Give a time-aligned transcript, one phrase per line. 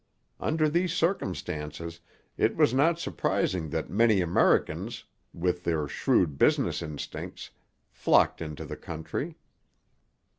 [0.39, 1.99] Under these circumstances
[2.35, 7.51] it was not surprising that many Americans, with their shrewd business instincts,
[7.91, 9.35] flocked into the country.